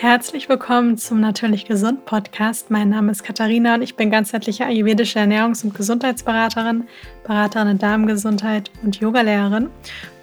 [0.00, 2.70] Herzlich willkommen zum Natürlich Gesund Podcast.
[2.70, 6.84] Mein Name ist Katharina und ich bin ganzheitliche ayurvedische Ernährungs- und Gesundheitsberaterin,
[7.24, 9.70] Beraterin in Darmgesundheit und Yogalehrerin.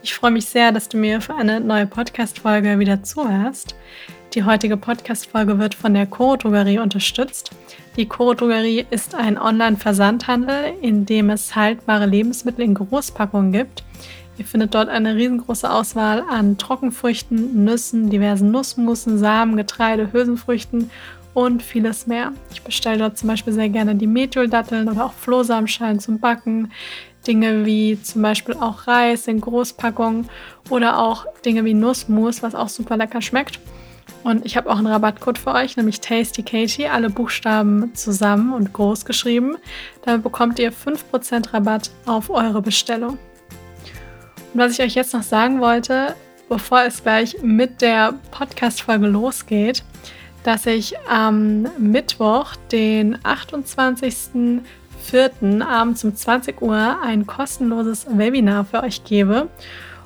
[0.01, 3.75] Ich freue mich sehr, dass du mir für eine neue Podcast-Folge wieder zuhörst.
[4.33, 7.51] Die heutige Podcast-Folge wird von der Coro Drogerie unterstützt.
[7.97, 13.83] Die Coro Drogerie ist ein Online-Versandhandel, in dem es haltbare Lebensmittel in Großpackungen gibt
[14.37, 20.91] Ihr findet dort eine riesengroße Auswahl an Trockenfrüchten, Nüssen, diversen Nussmusen, Samen, Getreide, Hülsenfrüchten
[21.33, 22.33] und vieles mehr.
[22.51, 26.71] Ich bestelle dort zum Beispiel sehr gerne die Methyl-Datteln oder auch Flohsamenschalen zum Backen.
[27.27, 30.29] Dinge wie zum Beispiel auch Reis in Großpackungen
[30.69, 33.59] oder auch Dinge wie Nussmus, was auch super lecker schmeckt.
[34.23, 38.73] Und ich habe auch einen Rabattcode für euch, nämlich Tasty Katie, alle Buchstaben zusammen und
[38.73, 39.57] groß geschrieben.
[40.03, 43.17] Damit bekommt ihr 5% Rabatt auf eure Bestellung.
[44.57, 46.15] Was ich euch jetzt noch sagen wollte,
[46.47, 49.83] bevor es gleich mit der Podcast-Folge losgeht,
[50.45, 55.61] dass ich am Mittwoch, den 28.04.
[55.61, 59.49] abends um 20 Uhr ein kostenloses Webinar für euch gebe.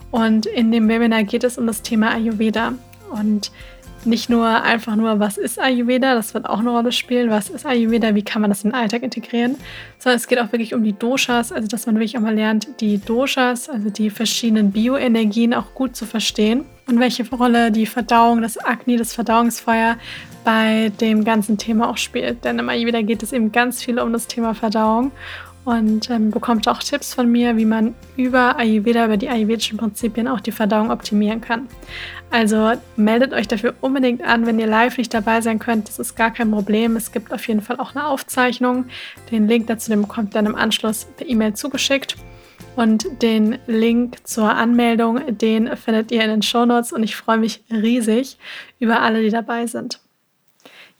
[0.09, 2.73] Und in dem Webinar geht es um das Thema Ayurveda.
[3.11, 3.51] Und
[4.05, 7.65] nicht nur einfach nur, was ist Ayurveda, das wird auch eine Rolle spielen, was ist
[7.65, 9.55] Ayurveda, wie kann man das in den Alltag integrieren,
[9.97, 12.67] sondern es geht auch wirklich um die Doshas, also dass man wirklich auch mal lernt,
[12.81, 18.41] die Doshas, also die verschiedenen Bioenergien auch gut zu verstehen und welche Rolle die Verdauung,
[18.41, 19.97] das Agni, das Verdauungsfeuer
[20.43, 22.43] bei dem ganzen Thema auch spielt.
[22.43, 25.11] Denn im Ayurveda geht es eben ganz viel um das Thema Verdauung
[25.65, 30.27] und ähm, bekommt auch Tipps von mir, wie man über Ayurveda, über die ayurvedischen Prinzipien
[30.27, 31.67] auch die Verdauung optimieren kann.
[32.31, 35.87] Also meldet euch dafür unbedingt an, wenn ihr live nicht dabei sein könnt.
[35.87, 36.95] Das ist gar kein Problem.
[36.95, 38.85] Es gibt auf jeden Fall auch eine Aufzeichnung.
[39.31, 42.15] Den Link dazu den bekommt ihr dann im Anschluss per E-Mail zugeschickt.
[42.75, 47.37] Und den Link zur Anmeldung, den findet ihr in den Show Notes und ich freue
[47.37, 48.37] mich riesig
[48.79, 49.99] über alle, die dabei sind.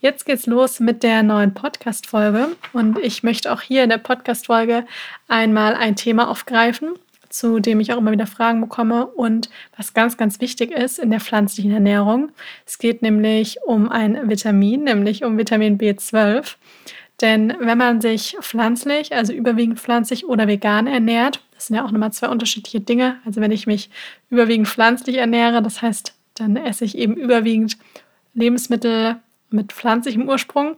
[0.02, 4.86] Jetzt geht's los mit der neuen Podcast-Folge und ich möchte auch hier in der Podcast-Folge
[5.28, 6.94] einmal ein Thema aufgreifen,
[7.28, 11.10] zu dem ich auch immer wieder Fragen bekomme und was ganz, ganz wichtig ist in
[11.10, 12.32] der pflanzlichen Ernährung.
[12.64, 16.54] Es geht nämlich um ein Vitamin, nämlich um Vitamin B12.
[17.20, 21.90] Denn wenn man sich pflanzlich, also überwiegend pflanzlich oder vegan ernährt, das sind ja auch
[21.90, 23.18] nochmal zwei unterschiedliche Dinge.
[23.26, 23.90] Also wenn ich mich
[24.30, 27.76] überwiegend pflanzlich ernähre, das heißt, dann esse ich eben überwiegend
[28.32, 29.20] Lebensmittel
[29.52, 30.76] mit pflanzlichem Ursprung.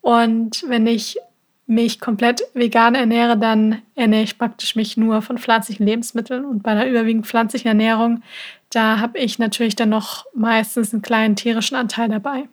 [0.00, 1.18] Und wenn ich
[1.66, 6.44] mich komplett vegan ernähre, dann ernähre ich praktisch mich nur von pflanzlichen Lebensmitteln.
[6.44, 8.22] Und bei einer überwiegend pflanzlichen Ernährung,
[8.70, 12.44] da habe ich natürlich dann noch meistens einen kleinen tierischen Anteil dabei.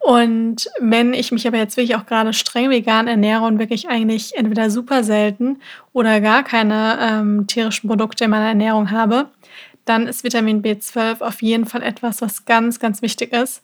[0.00, 4.34] Und wenn ich mich aber jetzt wirklich auch gerade streng vegan ernähre und wirklich eigentlich
[4.34, 5.60] entweder super selten
[5.92, 9.28] oder gar keine ähm, tierischen Produkte in meiner Ernährung habe,
[9.84, 13.62] dann ist Vitamin B12 auf jeden Fall etwas, was ganz, ganz wichtig ist.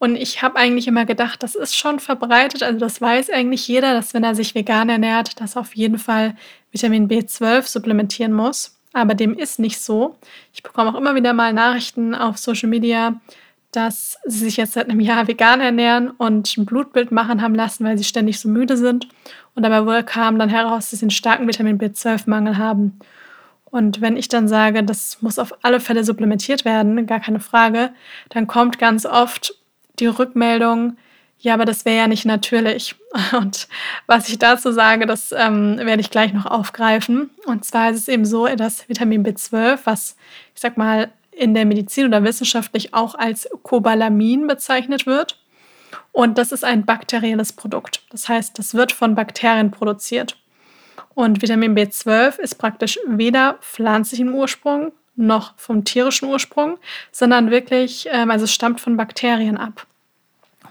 [0.00, 3.92] Und ich habe eigentlich immer gedacht, das ist schon verbreitet, also das weiß eigentlich jeder,
[3.92, 6.34] dass wenn er sich vegan ernährt, dass auf jeden Fall
[6.72, 8.78] Vitamin B12 supplementieren muss.
[8.94, 10.16] Aber dem ist nicht so.
[10.54, 13.20] Ich bekomme auch immer wieder mal Nachrichten auf Social Media,
[13.72, 17.84] dass sie sich jetzt seit einem Jahr vegan ernähren und ein Blutbild machen haben lassen,
[17.84, 19.06] weil sie ständig so müde sind.
[19.54, 22.98] Und dabei wohl kam dann heraus, dass sie einen starken Vitamin B12-Mangel haben.
[23.66, 27.90] Und wenn ich dann sage, das muss auf alle Fälle supplementiert werden, gar keine Frage,
[28.30, 29.54] dann kommt ganz oft,
[30.00, 30.96] die Rückmeldung,
[31.42, 32.96] ja, aber das wäre ja nicht natürlich.
[33.32, 33.66] Und
[34.06, 37.30] was ich dazu sage, das ähm, werde ich gleich noch aufgreifen.
[37.46, 40.16] Und zwar ist es eben so, dass Vitamin B12, was
[40.54, 45.38] ich sag mal in der Medizin oder wissenschaftlich auch als Cobalamin bezeichnet wird.
[46.12, 48.02] Und das ist ein bakterielles Produkt.
[48.10, 50.36] Das heißt, das wird von Bakterien produziert.
[51.14, 56.78] Und Vitamin B12 ist praktisch weder pflanzlichen Ursprung noch vom tierischen Ursprung,
[57.12, 59.86] sondern wirklich, ähm, also stammt von Bakterien ab.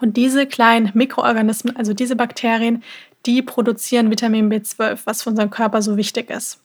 [0.02, 2.84] Und diese kleinen Mikroorganismen, also diese Bakterien,
[3.26, 6.62] die produzieren Vitamin B12, was für unseren Körper so wichtig ist.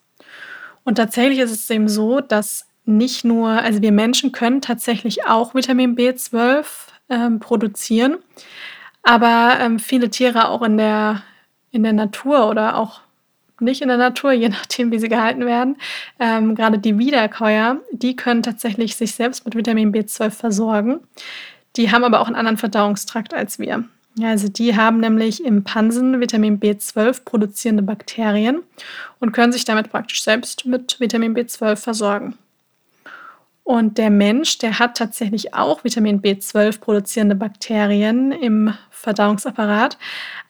[0.83, 5.55] Und tatsächlich ist es eben so, dass nicht nur, also wir Menschen können tatsächlich auch
[5.55, 6.65] Vitamin B12
[7.09, 8.17] ähm, produzieren,
[9.03, 11.23] aber ähm, viele Tiere auch in der,
[11.71, 13.01] in der Natur oder auch
[13.59, 15.77] nicht in der Natur, je nachdem, wie sie gehalten werden.
[16.19, 20.99] Ähm, gerade die Wiederkäuer, die können tatsächlich sich selbst mit Vitamin B12 versorgen.
[21.75, 23.83] Die haben aber auch einen anderen Verdauungstrakt als wir.
[24.21, 28.61] Also die haben nämlich im Pansen Vitamin B12 produzierende Bakterien
[29.19, 32.37] und können sich damit praktisch selbst mit Vitamin B12 versorgen.
[33.65, 39.97] Und der Mensch, der hat tatsächlich auch Vitamin B12 produzierende Bakterien im Verdauungsapparat.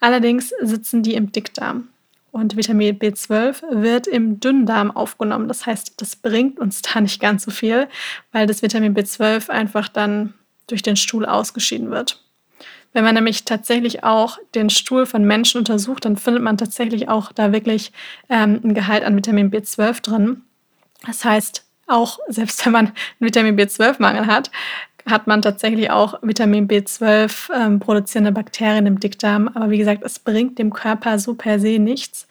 [0.01, 1.87] Allerdings sitzen die im Dickdarm.
[2.31, 5.47] Und Vitamin B12 wird im Dünndarm aufgenommen.
[5.47, 7.87] Das heißt, das bringt uns da nicht ganz so viel,
[8.33, 10.33] weil das Vitamin B12 einfach dann
[10.67, 12.21] durch den Stuhl ausgeschieden wird.
[12.93, 17.33] Wenn man nämlich tatsächlich auch den Stuhl von Menschen untersucht, dann findet man tatsächlich auch
[17.33, 17.91] da wirklich
[18.29, 20.41] ähm, ein Gehalt an Vitamin B12 drin.
[21.05, 24.49] Das heißt, auch selbst wenn man einen Vitamin B12-Mangel hat,
[25.05, 29.49] hat man tatsächlich auch Vitamin B12 ähm, produzierende Bakterien im Dickdarm.
[29.53, 32.27] Aber wie gesagt, es bringt dem Körper so per se nichts,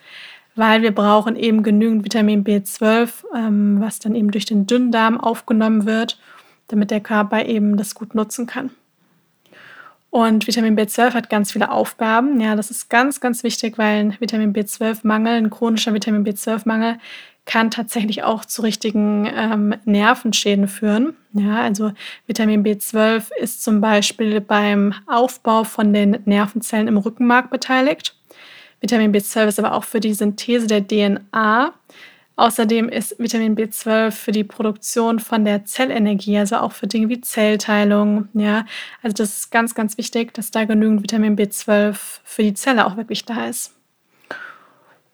[0.56, 5.86] weil wir brauchen eben genügend Vitamin B12, ähm, was dann eben durch den Dünndarm aufgenommen
[5.86, 6.18] wird,
[6.68, 8.70] damit der Körper eben das gut nutzen kann.
[10.10, 12.40] Und Vitamin B12 hat ganz viele Aufgaben.
[12.40, 16.98] Ja, das ist ganz, ganz wichtig, weil ein Vitamin B12-Mangel, ein chronischer Vitamin B12-Mangel,
[17.46, 21.14] kann tatsächlich auch zu richtigen ähm, Nervenschäden führen.
[21.32, 21.92] Ja, also
[22.28, 28.16] Vitamin B12 ist zum Beispiel beim Aufbau von den Nervenzellen im Rückenmark beteiligt.
[28.80, 31.74] Vitamin B12 ist aber auch für die Synthese der DNA
[32.36, 37.20] Außerdem ist Vitamin B12 für die Produktion von der Zellenergie, also auch für Dinge wie
[37.20, 38.28] Zellteilung.
[38.34, 38.66] Ja,
[39.02, 42.96] also das ist ganz, ganz wichtig, dass da genügend Vitamin B12 für die Zelle auch
[42.96, 43.72] wirklich da ist.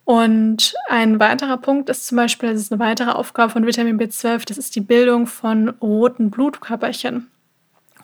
[0.05, 4.47] Und ein weiterer Punkt ist zum Beispiel, das ist eine weitere Aufgabe von Vitamin B12,
[4.47, 7.31] das ist die Bildung von roten Blutkörperchen.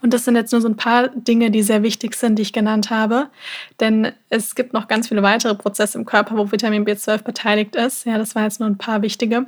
[0.03, 2.53] Und das sind jetzt nur so ein paar Dinge, die sehr wichtig sind, die ich
[2.53, 3.29] genannt habe.
[3.81, 8.05] Denn es gibt noch ganz viele weitere Prozesse im Körper, wo Vitamin B12 beteiligt ist.
[8.05, 9.47] Ja, das waren jetzt nur ein paar wichtige.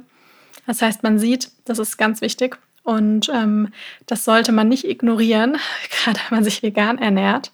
[0.67, 2.59] Das heißt, man sieht, das ist ganz wichtig.
[2.83, 3.69] Und ähm,
[4.07, 5.59] das sollte man nicht ignorieren,
[6.05, 7.53] gerade wenn man sich vegan ernährt.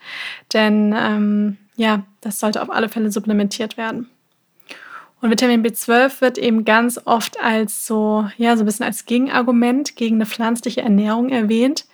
[0.52, 4.08] Denn ähm, ja, das sollte auf alle Fälle supplementiert werden.
[5.20, 9.96] Und Vitamin B12 wird eben ganz oft als so, ja, so ein bisschen als Gegenargument
[9.96, 11.86] gegen eine pflanzliche Ernährung erwähnt.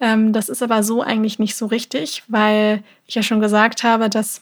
[0.00, 4.08] Ähm, das ist aber so eigentlich nicht so richtig, weil ich ja schon gesagt habe,
[4.08, 4.40] dass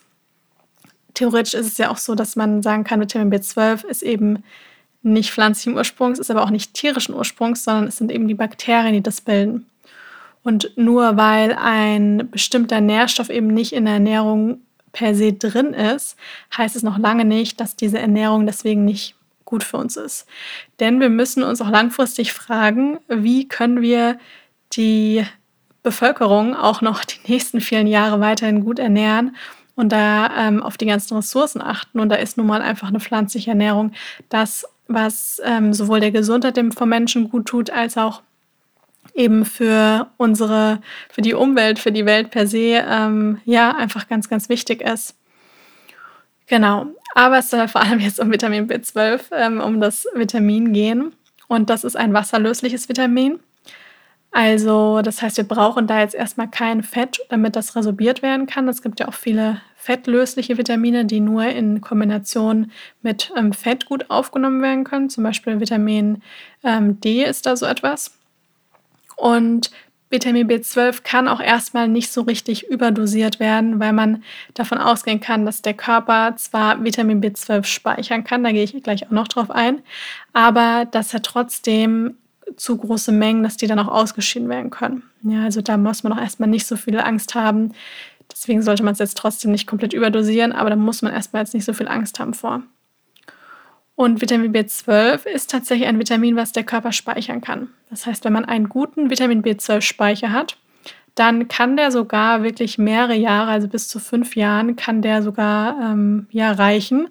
[1.15, 4.45] theoretisch ist es ja auch so, dass man sagen kann, Vitamin B12 ist eben
[5.03, 8.93] nicht pflanzlichen Ursprungs, ist aber auch nicht tierischen Ursprungs, sondern es sind eben die Bakterien,
[8.93, 9.67] die das bilden.
[10.43, 14.61] Und nur weil ein bestimmter Nährstoff eben nicht in der Ernährung
[14.93, 16.17] per se drin ist,
[16.57, 19.15] heißt es noch lange nicht, dass diese Ernährung deswegen nicht
[19.45, 20.27] gut für uns ist.
[20.81, 24.19] Denn wir müssen uns auch langfristig fragen, wie können wir
[24.73, 25.25] die
[25.89, 29.37] Bevölkerung auch noch die nächsten vielen Jahre weiterhin gut ernähren
[29.75, 31.99] und da ähm, auf die ganzen Ressourcen achten.
[31.99, 33.93] Und da ist nun mal einfach eine pflanzliche Ernährung
[34.29, 38.23] das, was ähm, sowohl der Gesundheit vom Menschen gut tut, als auch
[39.15, 44.29] eben für unsere, für die Umwelt, für die Welt per se, ähm, ja, einfach ganz,
[44.29, 45.15] ganz wichtig ist.
[46.49, 46.87] Genau.
[47.15, 51.15] Aber es soll vor allem jetzt um Vitamin B12, ähm, um das Vitamin gehen.
[51.47, 53.41] Und das ist ein wasserlösliches Vitamin.
[54.31, 58.69] Also, das heißt, wir brauchen da jetzt erstmal kein Fett, damit das resorbiert werden kann.
[58.69, 62.71] Es gibt ja auch viele fettlösliche Vitamine, die nur in Kombination
[63.03, 65.09] mit ähm, Fett gut aufgenommen werden können.
[65.09, 66.23] Zum Beispiel Vitamin
[66.63, 68.13] ähm, D ist da so etwas.
[69.17, 69.71] Und
[70.11, 74.23] Vitamin B12 kann auch erstmal nicht so richtig überdosiert werden, weil man
[74.55, 79.07] davon ausgehen kann, dass der Körper zwar Vitamin B12 speichern kann, da gehe ich gleich
[79.07, 79.83] auch noch drauf ein,
[80.33, 82.17] aber dass er trotzdem
[82.57, 85.03] zu große Mengen, dass die dann auch ausgeschieden werden können.
[85.23, 87.73] Ja, also da muss man auch erstmal nicht so viel Angst haben.
[88.31, 91.55] Deswegen sollte man es jetzt trotzdem nicht komplett überdosieren, aber da muss man erstmal jetzt
[91.55, 92.63] nicht so viel Angst haben vor.
[93.95, 97.69] Und Vitamin B12 ist tatsächlich ein Vitamin, was der Körper speichern kann.
[97.91, 100.57] Das heißt, wenn man einen guten Vitamin B12-Speicher hat,
[101.17, 105.77] dann kann der sogar wirklich mehrere Jahre, also bis zu fünf Jahren, kann der sogar
[105.81, 107.09] ähm, ja, reichen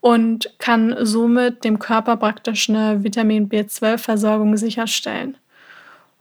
[0.00, 5.36] und kann somit dem Körper praktisch eine Vitamin B12-Versorgung sicherstellen.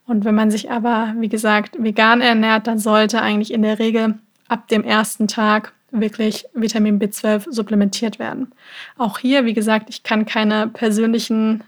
[0.07, 4.15] Und wenn man sich aber, wie gesagt, vegan ernährt, dann sollte eigentlich in der Regel
[4.48, 8.51] ab dem ersten Tag wirklich Vitamin B12 supplementiert werden.
[8.98, 11.63] Auch hier, wie gesagt, ich kann keine persönlichen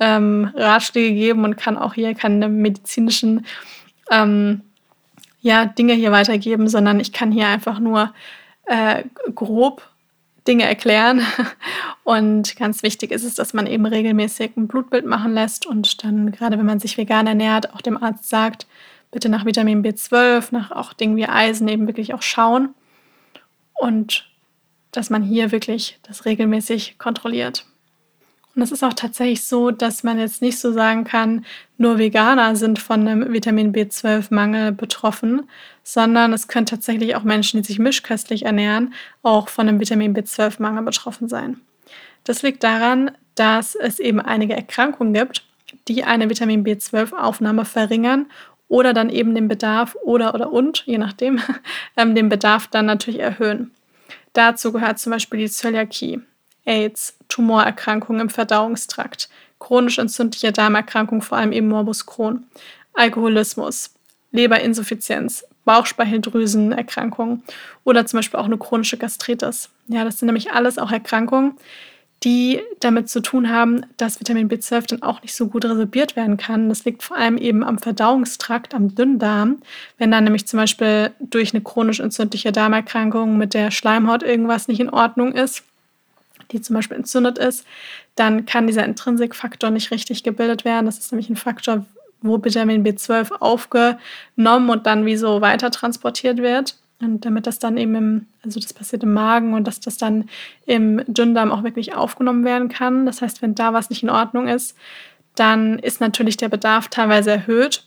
[0.00, 3.46] ähm, Ratschläge geben und kann auch hier keine medizinischen
[4.10, 4.62] ähm,
[5.40, 8.12] ja, Dinge hier weitergeben, sondern ich kann hier einfach nur
[8.66, 9.04] äh,
[9.34, 9.88] grob
[10.46, 11.22] Dinge erklären.
[12.04, 16.32] Und ganz wichtig ist es, dass man eben regelmäßig ein Blutbild machen lässt und dann,
[16.32, 18.66] gerade wenn man sich vegan ernährt, auch dem Arzt sagt,
[19.10, 22.74] bitte nach Vitamin B12, nach auch Dingen wie Eisen eben wirklich auch schauen.
[23.72, 24.28] Und
[24.92, 27.64] dass man hier wirklich das regelmäßig kontrolliert.
[28.54, 31.44] Und es ist auch tatsächlich so, dass man jetzt nicht so sagen kann,
[31.76, 35.48] nur Veganer sind von einem Vitamin B12-Mangel betroffen,
[35.82, 40.84] sondern es können tatsächlich auch Menschen, die sich mischköstlich ernähren, auch von einem Vitamin B12-Mangel
[40.84, 41.60] betroffen sein.
[42.22, 45.44] Das liegt daran, dass es eben einige Erkrankungen gibt,
[45.88, 48.26] die eine Vitamin B12-Aufnahme verringern
[48.68, 51.40] oder dann eben den Bedarf oder oder und, je nachdem,
[51.96, 53.72] ähm, den Bedarf dann natürlich erhöhen.
[54.32, 56.20] Dazu gehört zum Beispiel die Zöliakie.
[56.64, 59.28] AIDS, Tumorerkrankungen im Verdauungstrakt,
[59.58, 62.46] chronisch entzündliche Darmerkrankungen, vor allem eben Morbus Crohn,
[62.94, 63.90] Alkoholismus,
[64.32, 67.42] Leberinsuffizienz, Bauchspeicheldrüsenerkrankungen
[67.84, 69.70] oder zum Beispiel auch eine chronische Gastritis.
[69.88, 71.54] Ja, das sind nämlich alles auch Erkrankungen,
[72.22, 76.36] die damit zu tun haben, dass Vitamin B12 dann auch nicht so gut resorbiert werden
[76.36, 76.68] kann.
[76.68, 79.58] Das liegt vor allem eben am Verdauungstrakt, am Dünndarm.
[79.98, 84.80] Wenn dann nämlich zum Beispiel durch eine chronisch entzündliche Darmerkrankung mit der Schleimhaut irgendwas nicht
[84.80, 85.64] in Ordnung ist,
[86.50, 87.66] die zum Beispiel entzündet ist,
[88.14, 90.86] dann kann dieser Intrinsikfaktor nicht richtig gebildet werden.
[90.86, 91.84] Das ist nämlich ein Faktor,
[92.20, 96.76] wo Vitamin B12 aufgenommen und dann wie so weiter transportiert wird.
[97.00, 100.28] Und damit das dann eben im, also das passiert im Magen und dass das dann
[100.64, 103.04] im Dünndarm auch wirklich aufgenommen werden kann.
[103.04, 104.76] Das heißt, wenn da was nicht in Ordnung ist,
[105.34, 107.84] dann ist natürlich der Bedarf teilweise erhöht.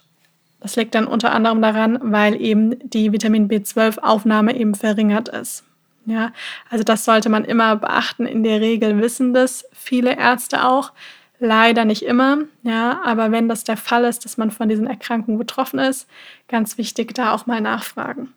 [0.60, 5.64] Das liegt dann unter anderem daran, weil eben die Vitamin B12-Aufnahme eben verringert ist.
[6.08, 6.32] Ja,
[6.70, 8.26] also das sollte man immer beachten.
[8.26, 10.94] In der Regel wissen das viele Ärzte auch.
[11.40, 15.38] Leider nicht immer, ja, aber wenn das der Fall ist, dass man von diesen Erkrankungen
[15.38, 16.10] betroffen ist,
[16.48, 18.34] ganz wichtig, da auch mal nachfragen.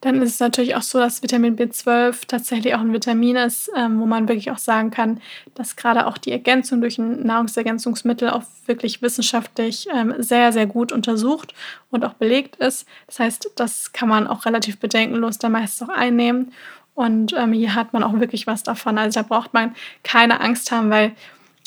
[0.00, 4.00] Dann ist es natürlich auch so, dass Vitamin B12 tatsächlich auch ein Vitamin ist, ähm,
[4.00, 5.20] wo man wirklich auch sagen kann,
[5.56, 10.92] dass gerade auch die Ergänzung durch ein Nahrungsergänzungsmittel auch wirklich wissenschaftlich ähm, sehr, sehr gut
[10.92, 11.52] untersucht
[11.90, 12.86] und auch belegt ist.
[13.08, 16.52] Das heißt, das kann man auch relativ bedenkenlos dann meistens auch einnehmen.
[16.94, 18.98] Und ähm, hier hat man auch wirklich was davon.
[18.98, 19.74] Also da braucht man
[20.04, 21.12] keine Angst haben, weil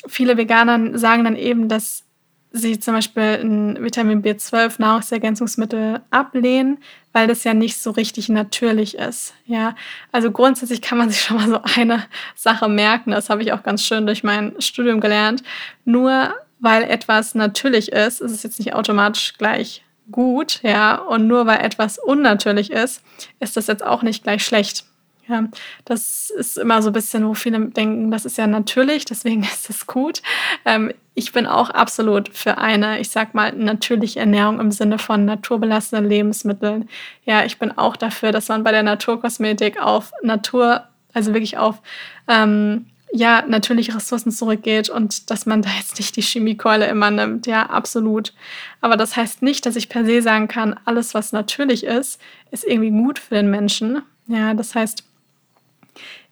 [0.08, 2.04] viele Veganer sagen dann eben, dass
[2.52, 6.80] sie zum Beispiel ein Vitamin B12 Nahrungsergänzungsmittel ablehnen,
[7.14, 9.34] weil das ja nicht so richtig natürlich ist.
[9.46, 9.76] Ja,
[10.12, 12.06] also grundsätzlich kann man sich schon mal so eine
[12.36, 13.12] Sache merken.
[13.12, 15.44] Das habe ich auch ganz schön durch mein Studium gelernt.
[15.86, 20.96] Nur weil etwas natürlich ist, ist es jetzt nicht automatisch gleich gut, ja.
[20.96, 23.02] Und nur weil etwas unnatürlich ist,
[23.40, 24.86] ist das jetzt auch nicht gleich schlecht.
[25.32, 25.46] Ja,
[25.86, 29.70] das ist immer so ein bisschen, wo viele denken, das ist ja natürlich, deswegen ist
[29.70, 30.22] es gut.
[30.66, 35.24] Ähm, ich bin auch absolut für eine, ich sag mal, natürliche Ernährung im Sinne von
[35.24, 36.90] naturbelassenen Lebensmitteln.
[37.24, 40.84] Ja, ich bin auch dafür, dass man bei der Naturkosmetik auf Natur,
[41.14, 41.82] also wirklich auf
[42.28, 47.48] ähm, ja, natürliche Ressourcen zurückgeht und dass man da jetzt nicht die Chemiekeule immer nimmt.
[47.48, 48.34] Ja, absolut.
[48.82, 52.20] Aber das heißt nicht, dass ich per se sagen kann, alles, was natürlich ist,
[52.52, 54.02] ist irgendwie gut für den Menschen.
[54.28, 55.04] Ja, das heißt,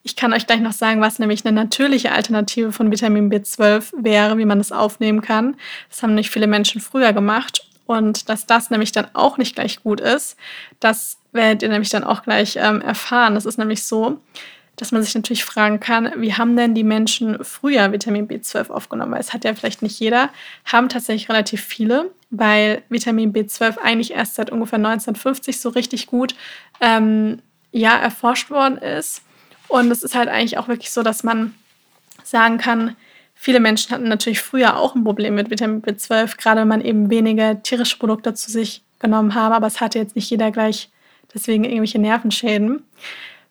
[0.09, 4.39] ich kann euch gleich noch sagen, was nämlich eine natürliche Alternative von Vitamin B12 wäre,
[4.39, 5.55] wie man es aufnehmen kann.
[5.87, 7.65] Das haben nicht viele Menschen früher gemacht.
[7.85, 10.35] Und dass das nämlich dann auch nicht gleich gut ist,
[10.79, 13.35] das werdet ihr nämlich dann auch gleich ähm, erfahren.
[13.35, 14.19] Das ist nämlich so,
[14.75, 19.11] dass man sich natürlich fragen kann, wie haben denn die Menschen früher Vitamin B12 aufgenommen?
[19.11, 20.29] Weil es hat ja vielleicht nicht jeder,
[20.65, 26.33] haben tatsächlich relativ viele, weil Vitamin B12 eigentlich erst seit ungefähr 1950 so richtig gut
[26.81, 29.21] ähm, ja, erforscht worden ist.
[29.69, 31.55] Und es ist halt eigentlich auch wirklich so, dass man
[32.23, 32.95] sagen kann,
[33.35, 37.09] viele Menschen hatten natürlich früher auch ein Problem mit Vitamin B12, gerade wenn man eben
[37.09, 40.89] wenige tierische Produkte zu sich genommen habe, aber es hatte jetzt nicht jeder gleich
[41.33, 42.83] deswegen irgendwelche Nervenschäden.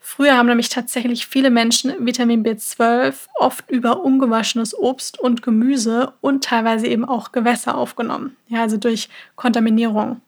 [0.00, 6.44] Früher haben nämlich tatsächlich viele Menschen Vitamin B12 oft über ungewaschenes Obst und Gemüse und
[6.44, 8.36] teilweise eben auch Gewässer aufgenommen.
[8.48, 10.20] Ja, also durch Kontaminierung.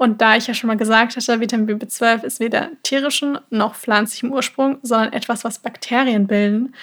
[0.00, 4.32] Und da ich ja schon mal gesagt hatte, Vitamin B12 ist weder tierischen noch pflanzlichem
[4.32, 6.74] Ursprung, sondern etwas, was Bakterien bilden.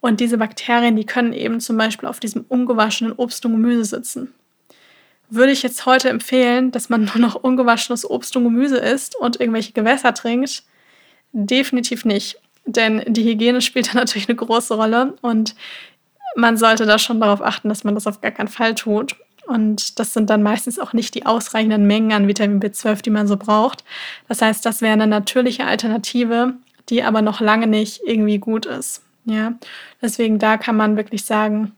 [0.00, 4.34] Und diese Bakterien, die können eben zum Beispiel auf diesem ungewaschenen Obst und Gemüse sitzen.
[5.30, 9.40] Würde ich jetzt heute empfehlen, dass man nur noch ungewaschenes Obst und Gemüse isst und
[9.40, 10.62] irgendwelche Gewässer trinkt?
[11.32, 12.38] Definitiv nicht.
[12.66, 15.54] Denn die Hygiene spielt da natürlich eine große Rolle und
[16.36, 19.16] man sollte da schon darauf achten, dass man das auf gar keinen Fall tut.
[19.48, 23.26] Und das sind dann meistens auch nicht die ausreichenden Mengen an Vitamin B12, die man
[23.26, 23.82] so braucht.
[24.28, 26.52] Das heißt, das wäre eine natürliche Alternative,
[26.90, 29.02] die aber noch lange nicht irgendwie gut ist.
[29.24, 29.54] Ja,
[30.02, 31.72] deswegen da kann man wirklich sagen,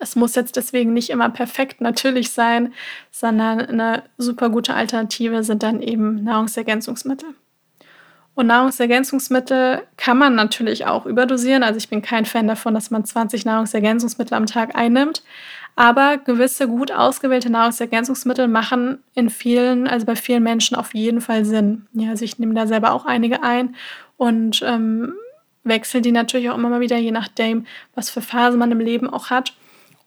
[0.00, 2.72] es muss jetzt deswegen nicht immer perfekt natürlich sein,
[3.12, 7.28] sondern eine super gute Alternative sind dann eben Nahrungsergänzungsmittel.
[8.34, 11.62] Und Nahrungsergänzungsmittel kann man natürlich auch überdosieren.
[11.62, 15.22] Also ich bin kein Fan davon, dass man 20 Nahrungsergänzungsmittel am Tag einnimmt.
[15.74, 21.44] Aber gewisse gut ausgewählte Nahrungsergänzungsmittel machen in vielen, also bei vielen Menschen auf jeden Fall
[21.44, 21.86] Sinn.
[21.94, 23.74] Ja, also ich nehme da selber auch einige ein
[24.18, 25.14] und ähm,
[25.64, 29.08] wechsle die natürlich auch immer mal wieder, je nachdem, was für Phase man im Leben
[29.08, 29.54] auch hat.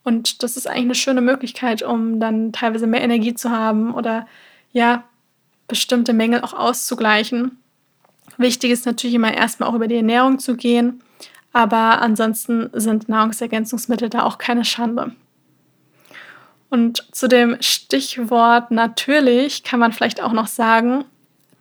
[0.03, 4.27] Und das ist eigentlich eine schöne Möglichkeit, um dann teilweise mehr Energie zu haben oder
[4.71, 5.03] ja,
[5.67, 7.57] bestimmte Mängel auch auszugleichen.
[8.37, 11.01] Wichtig ist natürlich immer erstmal auch über die Ernährung zu gehen,
[11.53, 15.15] aber ansonsten sind Nahrungsergänzungsmittel da auch keine Schande.
[16.69, 21.05] Und zu dem Stichwort natürlich kann man vielleicht auch noch sagen,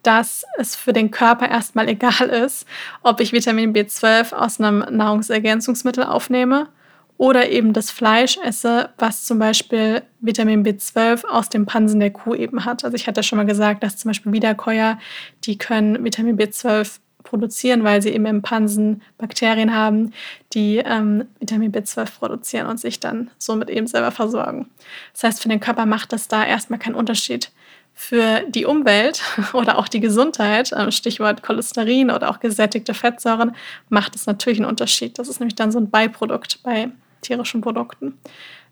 [0.03, 2.67] dass es für den Körper erstmal egal ist,
[3.03, 6.69] ob ich Vitamin B12 aus einem Nahrungsergänzungsmittel aufnehme
[7.17, 12.35] oder eben das Fleisch esse, was zum Beispiel Vitamin B12 aus dem Pansen der Kuh
[12.35, 12.85] eben hat.
[12.85, 14.99] Also ich hatte schon mal gesagt, dass zum Beispiel Wiederkäuer,
[15.45, 20.13] die können Vitamin B12 produzieren, weil sie eben im Pansen Bakterien haben,
[20.53, 24.69] die ähm, Vitamin B12 produzieren und sich dann somit eben selber versorgen.
[25.13, 27.51] Das heißt, für den Körper macht das da erstmal keinen Unterschied.
[27.97, 33.57] Für die Umwelt oder auch die Gesundheit, ähm, Stichwort Cholesterin oder auch gesättigte Fettsäuren,
[33.89, 35.19] macht es natürlich einen Unterschied.
[35.19, 36.91] Das ist nämlich dann so ein Beiprodukt bei
[37.23, 38.19] tierischen Produkten.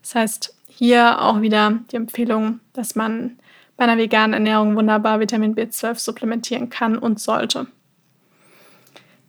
[0.01, 3.37] Das heißt, hier auch wieder die Empfehlung, dass man
[3.77, 7.67] bei einer veganen Ernährung wunderbar Vitamin B12 supplementieren kann und sollte.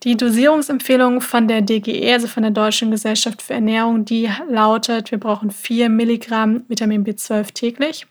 [0.05, 5.19] Die Dosierungsempfehlung von der DGE, also von der Deutschen Gesellschaft für Ernährung, die lautet, wir
[5.19, 8.07] brauchen 4 Milligramm Vitamin B12 täglich.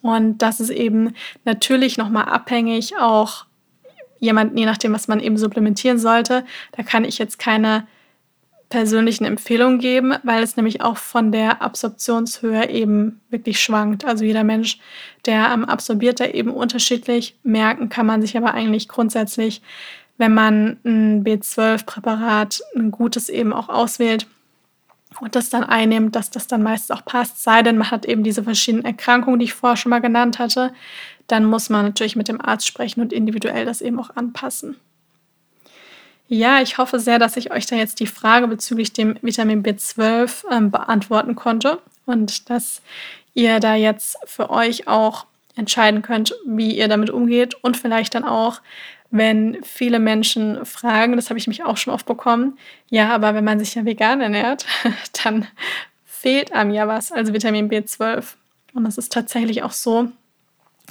[0.00, 1.12] Und das ist eben
[1.44, 3.44] natürlich nochmal abhängig, auch
[4.18, 6.44] jemand, je nachdem, was man eben supplementieren sollte.
[6.72, 7.86] Da kann ich jetzt keine
[8.70, 14.06] persönlichen Empfehlungen geben, weil es nämlich auch von der Absorptionshöhe eben wirklich schwankt.
[14.06, 14.78] Also jeder Mensch,
[15.26, 17.36] der absorbiert da eben unterschiedlich.
[17.42, 19.60] Merken kann man sich aber eigentlich grundsätzlich,
[20.16, 24.26] wenn man ein B12-Präparat, ein gutes eben auch auswählt
[25.20, 27.42] und das dann einnimmt, dass das dann meistens auch passt.
[27.42, 30.72] Sei denn, man hat eben diese verschiedenen Erkrankungen, die ich vorher schon mal genannt hatte,
[31.26, 34.76] dann muss man natürlich mit dem Arzt sprechen und individuell das eben auch anpassen.
[36.26, 40.44] Ja, ich hoffe sehr, dass ich euch da jetzt die Frage bezüglich dem Vitamin B12
[40.50, 42.82] ähm, beantworten konnte und dass
[43.34, 48.24] ihr da jetzt für euch auch entscheiden könnt, wie ihr damit umgeht und vielleicht dann
[48.24, 48.60] auch,
[49.10, 52.58] wenn viele Menschen fragen, das habe ich mich auch schon oft bekommen,
[52.90, 54.66] ja, aber wenn man sich ja vegan ernährt,
[55.24, 55.46] dann
[56.04, 58.24] fehlt einem ja was, also Vitamin B12.
[58.72, 60.08] Und das ist tatsächlich auch so,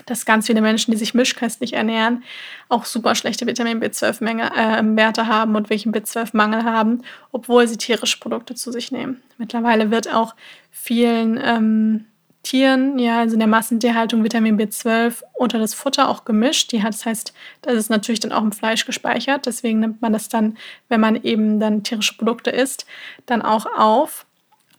[0.06, 2.24] dass ganz viele Menschen, die sich mischköstlich ernähren,
[2.70, 8.56] auch super schlechte Vitamin B12-Werte äh, haben und welchen B12-Mangel haben, obwohl sie tierische Produkte
[8.56, 9.22] zu sich nehmen.
[9.38, 10.36] Mittlerweile wird auch
[10.72, 12.06] vielen ähm,
[12.44, 16.74] Tieren, ja, also in der Massentierhaltung Vitamin B12 unter das Futter auch gemischt.
[16.74, 19.46] Die hat, das heißt, das ist natürlich dann auch im Fleisch gespeichert.
[19.46, 20.58] Deswegen nimmt man das dann,
[20.90, 22.86] wenn man eben dann tierische Produkte isst,
[23.26, 24.26] dann auch auf.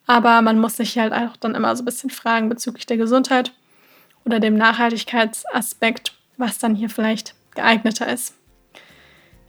[0.06, 3.52] Aber man muss sich halt auch dann immer so ein bisschen fragen bezüglich der Gesundheit
[4.26, 8.34] oder dem Nachhaltigkeitsaspekt, was dann hier vielleicht geeigneter ist.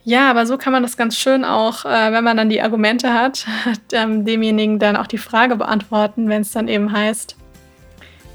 [0.06, 3.14] Ja, aber so kann man das ganz schön auch, äh, wenn man dann die Argumente
[3.14, 3.46] hat,
[3.92, 7.36] demjenigen dann auch die Frage beantworten, wenn es dann eben heißt,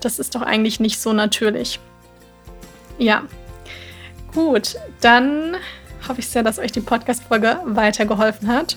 [0.00, 1.80] das ist doch eigentlich nicht so natürlich.
[2.98, 3.22] Ja,
[4.34, 5.56] gut, dann
[6.08, 8.76] hoffe ich sehr, dass euch die Podcast-Folge weitergeholfen hat.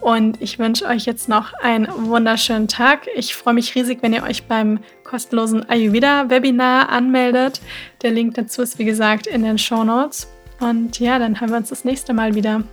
[0.00, 3.06] Und ich wünsche euch jetzt noch einen wunderschönen Tag.
[3.14, 7.60] Ich freue mich riesig, wenn ihr euch beim kostenlosen Ayurveda-Webinar anmeldet.
[8.02, 10.26] Der Link dazu ist, wie gesagt, in den Show Notes.
[10.58, 12.64] Und ja, dann hören wir uns das nächste Mal wieder.